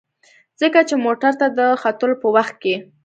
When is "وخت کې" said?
2.35-2.75